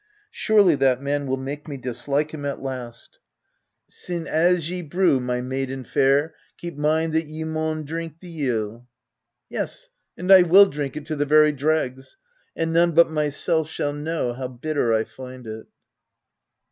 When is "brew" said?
4.81-5.19